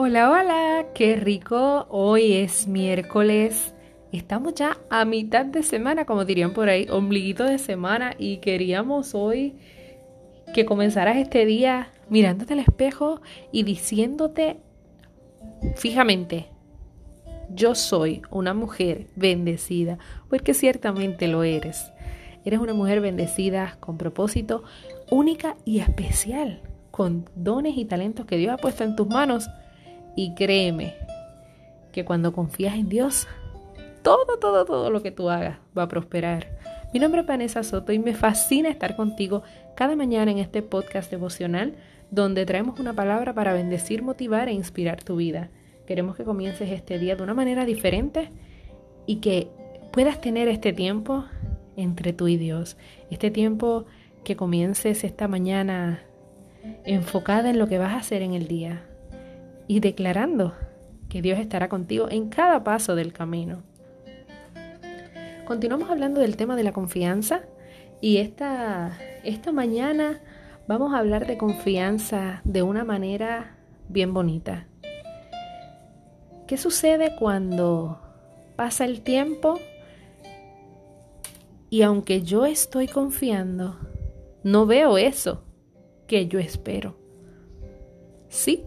[0.00, 1.88] Hola, hola, qué rico.
[1.88, 3.74] Hoy es miércoles.
[4.12, 9.16] Estamos ya a mitad de semana, como dirían por ahí, ombliguito de semana y queríamos
[9.16, 9.56] hoy
[10.54, 13.20] que comenzaras este día mirándote al espejo
[13.50, 14.60] y diciéndote
[15.74, 16.46] fijamente,
[17.50, 19.98] yo soy una mujer bendecida,
[20.30, 21.90] porque ciertamente lo eres.
[22.44, 24.62] Eres una mujer bendecida con propósito,
[25.10, 29.50] única y especial, con dones y talentos que Dios ha puesto en tus manos
[30.18, 30.96] y créeme
[31.92, 33.28] que cuando confías en Dios,
[34.02, 36.58] todo, todo, todo lo que tú hagas va a prosperar.
[36.92, 39.44] Mi nombre es Vanessa Soto y me fascina estar contigo
[39.76, 41.76] cada mañana en este podcast devocional
[42.10, 45.50] donde traemos una palabra para bendecir, motivar e inspirar tu vida.
[45.86, 48.32] Queremos que comiences este día de una manera diferente
[49.06, 49.46] y que
[49.92, 51.26] puedas tener este tiempo
[51.76, 52.76] entre tú y Dios.
[53.08, 53.86] Este tiempo
[54.24, 56.02] que comiences esta mañana
[56.84, 58.82] enfocada en lo que vas a hacer en el día
[59.68, 60.54] y declarando
[61.08, 63.62] que Dios estará contigo en cada paso del camino.
[65.46, 67.42] Continuamos hablando del tema de la confianza
[68.00, 70.20] y esta, esta mañana
[70.66, 73.56] vamos a hablar de confianza de una manera
[73.88, 74.66] bien bonita.
[76.46, 78.00] ¿Qué sucede cuando
[78.56, 79.60] pasa el tiempo
[81.70, 83.78] y aunque yo estoy confiando,
[84.42, 85.44] no veo eso
[86.06, 86.96] que yo espero?
[88.28, 88.64] Sí,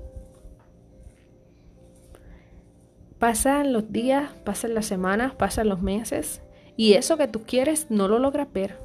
[3.21, 6.41] Pasan los días, pasan las semanas, pasan los meses
[6.75, 8.79] y eso que tú quieres no lo logras ver.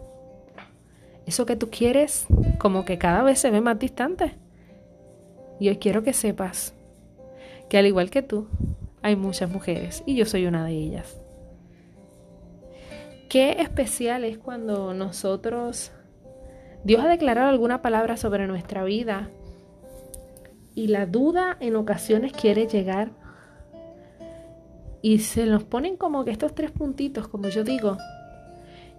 [1.24, 2.26] Eso que tú quieres
[2.58, 4.34] como que cada vez se ve más distante.
[5.58, 6.74] Y hoy quiero que sepas
[7.70, 8.46] que al igual que tú,
[9.00, 11.18] hay muchas mujeres y yo soy una de ellas.
[13.30, 15.92] Qué especial es cuando nosotros,
[16.84, 19.30] Dios ha declarado alguna palabra sobre nuestra vida
[20.74, 23.24] y la duda en ocasiones quiere llegar
[25.02, 27.96] y se nos ponen como que estos tres puntitos, como yo digo.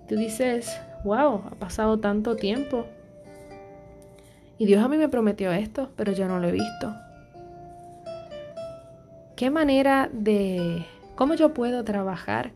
[0.08, 2.85] Tú dices, wow, ha pasado tanto tiempo.
[4.57, 6.96] Y Dios a mí me prometió esto, pero yo no lo he visto.
[9.36, 10.86] ¿Qué manera de...
[11.16, 12.53] ¿Cómo yo puedo trabajar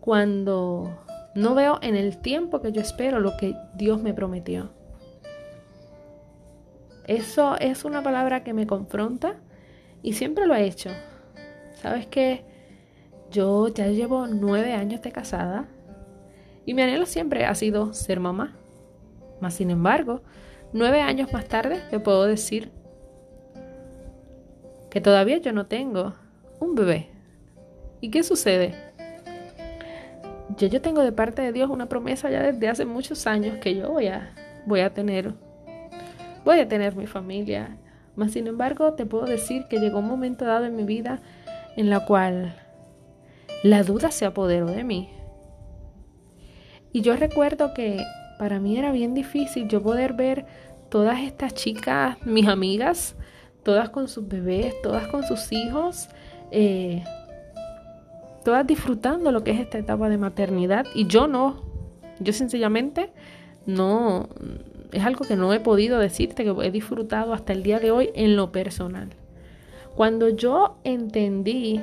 [0.00, 1.04] cuando
[1.34, 4.70] no veo en el tiempo que yo espero lo que Dios me prometió?
[7.06, 9.36] Eso es una palabra que me confronta
[10.02, 10.90] y siempre lo he hecho.
[11.74, 12.44] ¿Sabes qué?
[13.32, 15.66] Yo ya llevo nueve años de casada
[16.66, 18.54] y mi anhelo siempre ha sido ser mamá.
[19.40, 20.20] Mas, sin embargo,
[20.74, 22.70] nueve años más tarde te puedo decir
[24.90, 26.12] que todavía yo no tengo
[26.60, 27.08] un bebé.
[28.02, 28.74] ¿Y qué sucede?
[30.58, 33.74] Yo, yo tengo de parte de Dios una promesa ya desde hace muchos años que
[33.74, 34.34] yo voy a,
[34.66, 35.32] voy a tener,
[36.44, 37.78] voy a tener mi familia.
[38.14, 41.20] Mas, sin embargo, te puedo decir que llegó un momento dado en mi vida
[41.76, 42.54] en la cual
[43.62, 45.10] la duda se apoderó de mí.
[46.92, 48.04] Y yo recuerdo que
[48.38, 50.46] para mí era bien difícil yo poder ver
[50.88, 53.16] todas estas chicas, mis amigas,
[53.62, 56.08] todas con sus bebés, todas con sus hijos,
[56.50, 57.02] eh,
[58.44, 61.62] todas disfrutando lo que es esta etapa de maternidad y yo no,
[62.18, 63.12] yo sencillamente
[63.64, 64.28] no,
[64.92, 68.10] es algo que no he podido decirte, que he disfrutado hasta el día de hoy
[68.14, 69.10] en lo personal.
[69.94, 71.80] Cuando yo entendí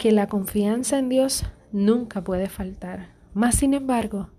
[0.00, 3.10] que la confianza en Dios nunca puede faltar.
[3.34, 4.30] Más sin embargo,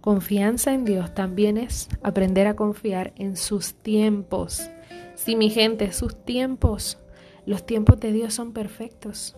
[0.00, 4.70] confianza en Dios también es aprender a confiar en sus tiempos.
[5.14, 6.96] Si mi gente, sus tiempos,
[7.44, 9.36] los tiempos de Dios son perfectos.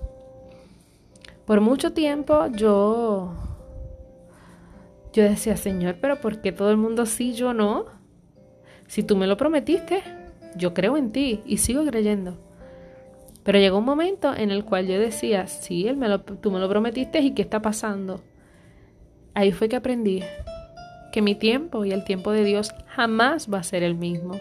[1.47, 3.35] Por mucho tiempo yo
[5.13, 7.87] yo decía, "Señor, pero ¿por qué todo el mundo sí, yo no?
[8.87, 10.01] Si tú me lo prometiste,
[10.55, 12.44] yo creo en ti y sigo creyendo."
[13.45, 16.59] Pero llegó un momento en el cual yo decía, sí, él me lo, tú me
[16.59, 18.21] lo prometiste y qué está pasando.
[19.35, 20.23] Ahí fue que aprendí
[21.13, 24.41] que mi tiempo y el tiempo de Dios jamás va a ser el mismo.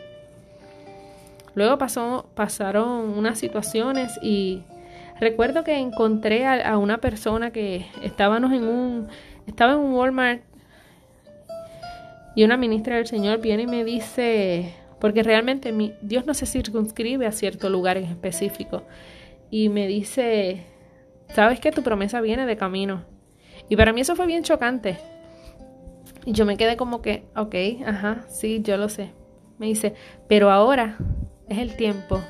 [1.53, 4.63] Luego pasó, pasaron unas situaciones y
[5.19, 9.07] recuerdo que encontré a, a, una persona que estábamos en un,
[9.45, 10.41] estaba en un Walmart
[12.35, 14.73] y una ministra del Señor viene y me dice,
[15.03, 18.83] porque realmente mi, Dios no se circunscribe a cierto lugar en específico.
[19.49, 20.63] Y me dice,
[21.27, 23.03] sabes que tu promesa viene de camino.
[23.67, 24.97] Y para mí eso fue bien chocante.
[26.23, 29.11] Y yo me quedé como que, ok, ajá, sí, yo lo sé.
[29.57, 29.93] Me dice,
[30.29, 30.97] pero ahora
[31.49, 32.21] es el tiempo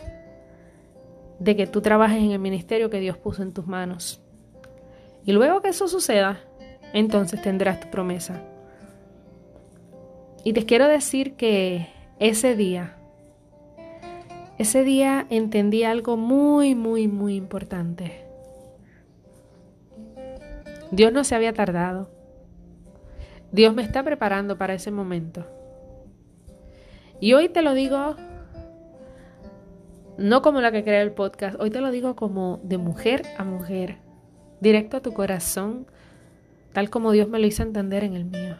[1.37, 4.19] de que tú trabajes en el ministerio que Dios puso en tus manos.
[5.23, 6.41] Y luego que eso suceda,
[6.91, 8.41] entonces tendrás tu promesa.
[10.43, 12.97] Y te quiero decir que ese día
[14.57, 18.23] ese día entendí algo muy, muy, muy importante.
[20.91, 22.09] Dios no se había tardado.
[23.51, 25.45] Dios me está preparando para ese momento.
[27.19, 28.15] Y hoy te lo digo
[30.17, 33.43] no como la que crea el podcast, hoy te lo digo como de mujer a
[33.43, 33.97] mujer,
[34.61, 35.87] directo a tu corazón,
[36.71, 38.55] tal como Dios me lo hizo entender en el mío.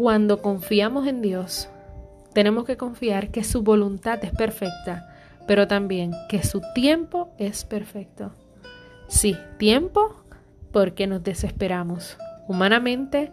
[0.00, 1.68] Cuando confiamos en Dios,
[2.32, 5.14] tenemos que confiar que su voluntad es perfecta,
[5.46, 8.32] pero también que su tiempo es perfecto.
[9.08, 10.24] Sí, tiempo
[10.72, 12.16] porque nos desesperamos.
[12.48, 13.30] Humanamente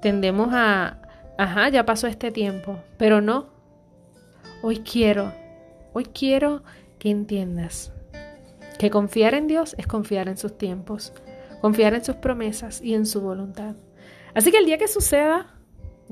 [0.00, 1.02] tendemos a,
[1.36, 3.48] ajá, ya pasó este tiempo, pero no.
[4.62, 5.32] Hoy quiero,
[5.94, 6.62] hoy quiero
[7.00, 7.92] que entiendas
[8.78, 11.12] que confiar en Dios es confiar en sus tiempos,
[11.60, 13.74] confiar en sus promesas y en su voluntad.
[14.32, 15.53] Así que el día que suceda,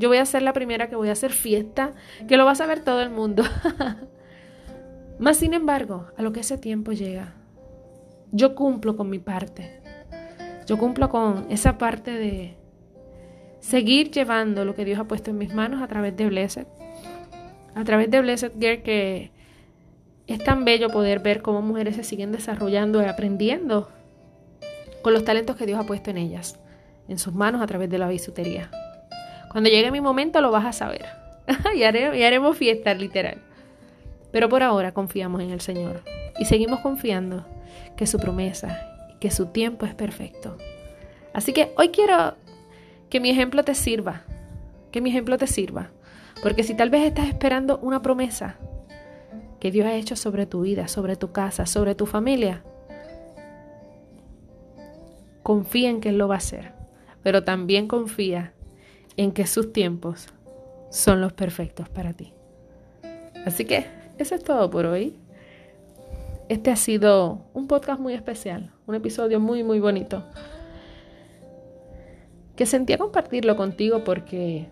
[0.02, 1.92] yo voy a ser la primera que voy a hacer fiesta,
[2.26, 3.44] que lo va a saber todo el mundo.
[5.20, 7.36] Más sin embargo, a lo que ese tiempo llega,
[8.32, 9.80] yo cumplo con mi parte.
[10.66, 12.56] Yo cumplo con esa parte de
[13.60, 16.66] seguir llevando lo que Dios ha puesto en mis manos a través de Blessed.
[17.76, 19.30] A través de Blessed Girl que
[20.26, 23.88] es tan bello poder ver cómo mujeres se siguen desarrollando y aprendiendo
[25.02, 26.58] con los talentos que Dios ha puesto en ellas,
[27.06, 28.68] en sus manos a través de la bisutería.
[29.52, 31.04] Cuando llegue mi momento lo vas a saber.
[31.76, 33.42] y, haremos fiesta, literal.
[34.32, 36.02] Pero por ahora confiamos en el Señor
[36.38, 37.46] y seguimos confiando
[37.96, 38.80] que su promesa,
[39.20, 40.56] que su tiempo es perfecto.
[41.34, 42.34] Así que hoy quiero
[43.10, 44.22] que mi ejemplo te sirva,
[44.90, 45.90] que mi ejemplo te sirva.
[46.42, 48.56] Porque si tal vez estás esperando una promesa
[49.60, 52.64] que Dios ha hecho sobre tu vida, sobre tu casa, sobre tu familia,
[55.42, 56.72] confía en que Él lo va a hacer.
[57.22, 58.54] Pero también confía
[59.16, 60.28] en que sus tiempos
[60.90, 62.32] son los perfectos para ti.
[63.44, 63.86] Así que
[64.18, 65.16] eso es todo por hoy.
[66.48, 70.22] Este ha sido un podcast muy especial, un episodio muy, muy bonito.
[72.56, 74.68] Que sentía compartirlo contigo porque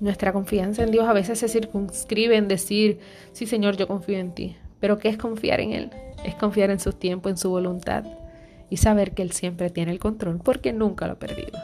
[0.00, 3.00] nuestra confianza en Dios a veces se circunscribe en decir,
[3.32, 4.56] sí Señor, yo confío en ti.
[4.80, 5.90] Pero ¿qué es confiar en Él?
[6.24, 8.04] Es confiar en su tiempo, en su voluntad
[8.70, 11.58] y saber que Él siempre tiene el control porque nunca lo ha perdido.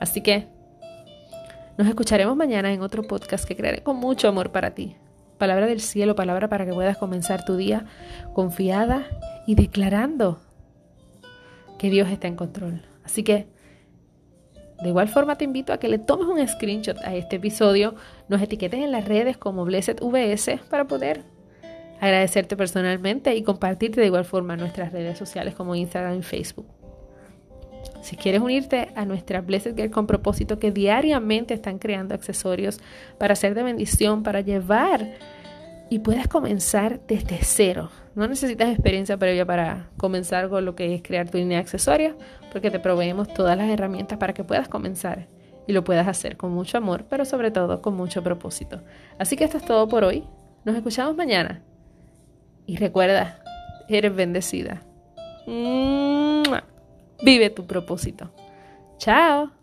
[0.00, 0.46] Así que
[1.76, 4.96] nos escucharemos mañana en otro podcast que crearé con mucho amor para ti.
[5.38, 7.86] Palabra del cielo, palabra para que puedas comenzar tu día
[8.34, 9.06] confiada
[9.46, 10.40] y declarando
[11.78, 12.82] que Dios está en control.
[13.04, 13.46] Así que,
[14.82, 17.94] de igual forma te invito a que le tomes un screenshot a este episodio,
[18.28, 21.22] nos etiquetes en las redes como VS para poder
[22.00, 26.66] agradecerte personalmente y compartirte de igual forma nuestras redes sociales como Instagram y Facebook.
[28.00, 32.80] Si quieres unirte a nuestra Blessed Girl con propósito que diariamente están creando accesorios
[33.18, 35.08] para ser de bendición, para llevar
[35.90, 37.90] y puedes comenzar desde cero.
[38.14, 42.14] No necesitas experiencia previa para comenzar con lo que es crear tu línea de accesorios,
[42.52, 45.26] porque te proveemos todas las herramientas para que puedas comenzar
[45.66, 48.82] y lo puedas hacer con mucho amor, pero sobre todo con mucho propósito.
[49.18, 50.24] Así que esto es todo por hoy.
[50.64, 51.62] Nos escuchamos mañana.
[52.66, 53.42] Y recuerda,
[53.88, 54.82] eres bendecida.
[57.22, 58.30] Vive tu propósito.
[58.98, 59.57] Chao.